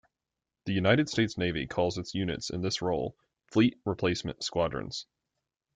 [0.65, 3.15] The United States Navy calls its units in this role
[3.51, 5.05] "fleet replacement squadrons".